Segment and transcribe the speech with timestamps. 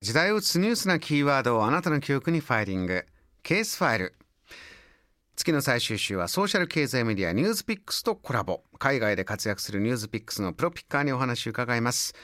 [0.00, 3.04] 時代を打つニュースなキーワードをあなたの記憶にファイリング。
[3.42, 4.14] ケースファイル。
[5.36, 8.62] 月の最終週はソーシャル経済メディア NewsPicks とコラボ。
[8.78, 12.14] 海外で活躍する NewsPicks のプロピッカーにお話を伺います。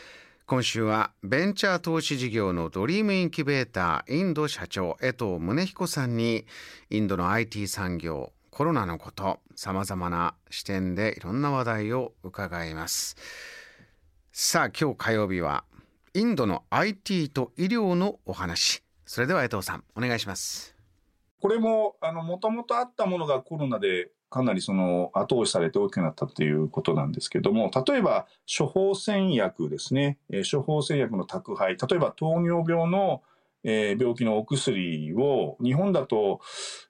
[0.46, 6.46] 今週はベンチャー投資事業のドリームインキュベーターインド社長江藤宗彦さんに
[6.88, 13.65] インドの IT 産業コロナのことさまざまな視点でいろんな話題を伺います。
[14.38, 15.64] さあ今日火曜日は
[16.12, 18.82] インドの IT と医療のお話。
[19.06, 20.76] それでは江藤さんお願いします。
[21.40, 30.18] これも、もともとあったものがコロナでかなりその後押しされて大きくなったということなんですけども、例えば処方箋薬ですね、
[30.52, 33.22] 処方箋薬の宅配、例えば糖尿病の、
[33.68, 36.40] えー病気のお薬を、日本だと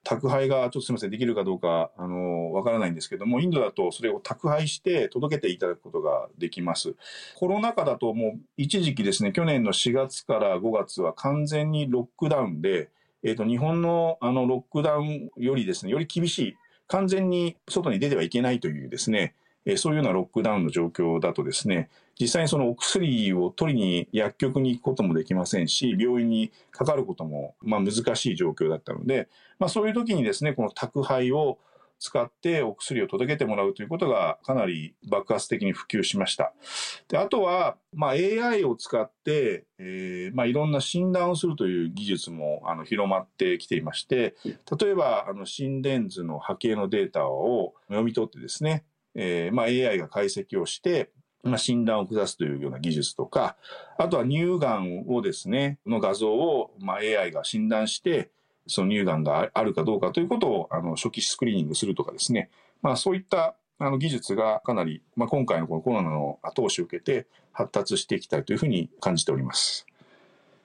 [0.05, 6.95] 宅配がちょっとすみません、できるかどうか、あの、わからないんですけども、インドだとそれを宅配して届けていただくことができます。
[7.37, 12.91] コロナ禍だともう一時期ですね、去年の4月から5月は完全にロックダウンで、
[13.23, 16.57] えっ、と、日本のあのロックダウンよりですね、より厳しい、
[16.89, 19.35] 完全に外に出てはいけないというですね、
[19.67, 29.29] えそういうようなロックダウンの状況だとですね、実際にそのお薬を取りに薬局に行くこともできませんし、病院にかかることもまあ難しい状況だったので、
[29.59, 31.59] まあそういう時にですね、この宅配を
[31.99, 36.53] 使ってお薬を届けてもらうということがかなり爆発的に普及しました。
[37.09, 48.85] で、あとは、まあ AI を使って、えーまあいろんな診断をするという技術もあの広まってきていまして、例えばあの心電図の波形のデータを読み取ってですね、
[49.17, 51.11] えーまあ AI が解析をして、
[51.43, 53.57] まあ、診断を下すというような技術とか、
[53.99, 58.31] あとは乳がんをですね、の画像を、まあ、AI が診断して、
[58.67, 62.51] その乳がんがあるかどうかということをあの初期スクリーニングするとかですね、
[62.83, 69.87] まあ、そういったあの技術がかなり、まあ、今回のこのコロナの後押しを受けて発達していきたいというふうに感じております。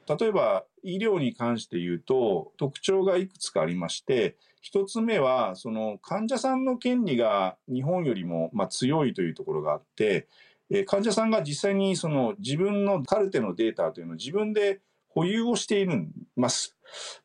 [0.07, 10.27] 例えば医療に関して言うと特徴がいくつかありまして一つ目はその患者さんの権利が日本よりもまあ強いというところがあって
[10.69, 14.81] えー患者さんが実際にその自分のカルテのデータというのを自分で
[15.13, 15.87] 保有をしてい
[16.35, 16.77] ます。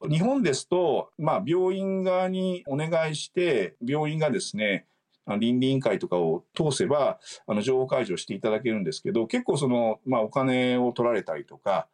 [0.08, 4.86] 日本ですと、まあ、病院側にお願いして、病院がですね、
[5.38, 7.18] 倫理委員会とかを通せば、
[7.62, 11.88] 情報開示をしていただけるんですけど、結構その、お金を取られたりとか、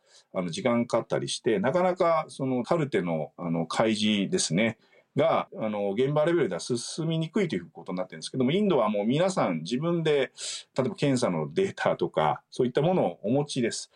[0.50, 4.78] 時間かかったりして、なかなかそのカルテの、あの、開示ですね、
[5.16, 10.32] が、あの、現場レベルでは進みにくいということになってるんですけども、インドはもう皆さん自分で、
[10.76, 13.91] 例えば検査のデータとか、そういったものをお持ちです。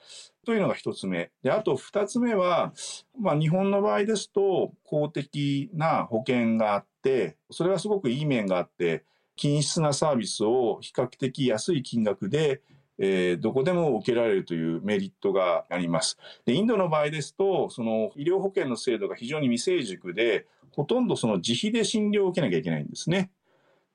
[0.44, 1.30] というのが一つ目。
[1.42, 2.72] で、あと二つ目は、
[3.18, 9.04] まあ日本の場合ですと、公的な保険があって、それはすごくいい面があって、
[9.36, 12.62] 均質なサービスを比較的安い金額で、
[12.98, 16.18] えーどこでも受けられるというメリットがあります。
[16.46, 23.30] で、インドの場合ですと、その医療保険の制度が非常に未成熟で、ほとんどその自費で診療を受けなきゃいけないんですね。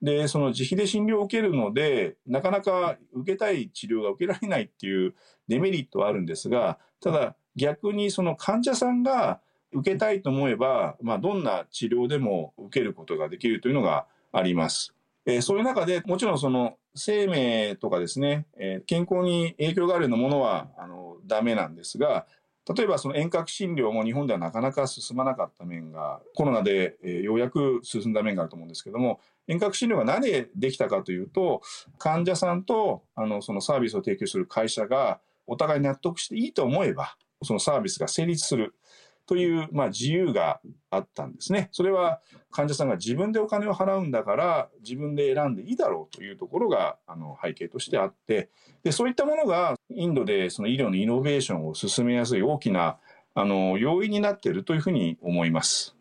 [0.02, 5.16] で、その自費で診療を受けるので、なかなか受けたい治療が受けられないっていう
[5.48, 9.42] デメリットはあるんですが、ただ逆にその患者さんが
[9.72, 14.94] 受けたいと思えば、まあ、どんな治療でも受けることができるというのがあります。
[15.26, 22.26] えそういう中でもちろんその生命とかですね、え健康に影響があるようなものはあのダメなんですが、
[22.76, 31.62] 例えばその遠隔診療も日本ではなかなか進まなかった面が、コロナで、えようやく進んだ面があると思うんですけども、遠隔診療が何でできたかというと、
[31.98, 38.76] 患者さんとあのそのサービスを提供する会社がお互い納得していいと思えば、そのサービスが成立する。
[39.32, 40.60] という、まあ、自由が
[40.90, 41.70] あったんですね。
[41.72, 42.20] それは
[42.52, 48.50] 患者さんが自分でお金を払うんだから自分で選んでいいだろうというところがあの背景としてあって
[48.84, 52.98] でそういったものがインドでその医療のイノベーションを進めやすい大きな
[53.34, 55.96] あの要因になっているというふうに思います。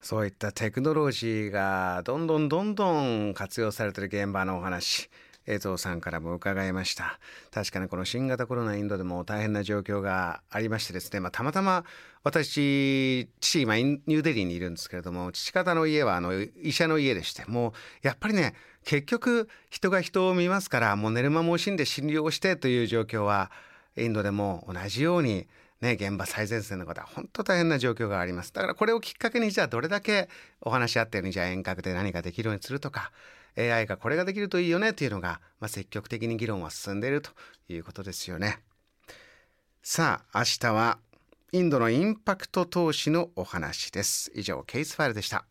[0.00, 5.10] そういったテクノロジーがどんどんどんどん活用されている現場のお話
[5.50, 7.18] 江藤さんからも伺いました
[7.50, 11.84] 確かにこの新型コロナインドでも大変な状況がありましてですね、まあ、たまたま
[12.22, 16.32] 私父今ニューデリーにいるんですけれども父方の家はあの
[16.62, 17.74] 医者の家でしても
[18.04, 18.54] うやっぱりね
[18.84, 23.50] 結局人が人を見ますからもう寝る間も惜しんで診療をしてという状況は
[23.96, 25.46] インドでも同じように
[25.80, 28.52] ね、現場最前線の方は本当大変な状況があります。
[28.52, 30.28] だからこれをきっかけにじゃあどれだけ
[30.60, 33.12] お話し合ったようにじゃあ遠隔で何かできるようにするとか
[33.58, 37.30] AI がこれができるといいよねというのが、まあ、積極的に議論は進んでいると
[37.68, 38.58] いうことですよね。
[39.82, 40.98] さあ明日は
[41.52, 44.30] インドのインパクト投資のお話です。
[44.34, 45.44] 以上ケースファイルでした。